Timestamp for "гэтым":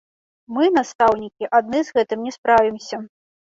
1.99-2.25